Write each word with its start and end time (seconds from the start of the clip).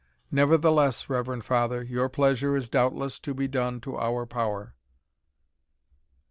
Nevertheless, 0.31 1.11
reverend 1.11 1.45
father, 1.45 1.83
your 1.83 2.09
pleasure 2.09 2.55
is 2.55 2.69
doubtless 2.69 3.19
to 3.19 3.35
be 3.35 3.47
done 3.47 3.79
to 3.81 3.99
our 3.99 4.25
power." 4.25 4.73